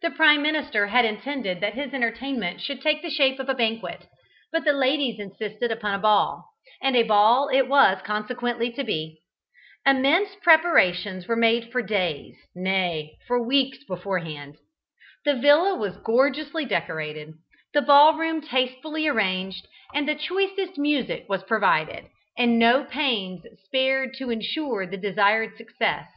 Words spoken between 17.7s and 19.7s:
the ball room tastefully arranged,